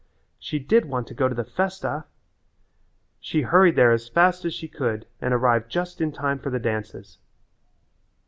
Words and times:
She 0.39 0.57
did 0.57 0.85
want 0.85 1.05
to 1.09 1.13
go 1.13 1.29
to 1.29 1.35
the 1.35 1.43
festa! 1.43 2.05
She 3.19 3.43
hurried 3.43 3.75
there 3.75 3.91
as 3.91 4.09
fast 4.09 4.45
as 4.45 4.53
she 4.55 4.67
could 4.67 5.05
and 5.21 5.31
arrived 5.31 5.69
just 5.69 6.01
in 6.01 6.11
time 6.11 6.39
for 6.39 6.49
the 6.49 6.57
dances. 6.57 7.19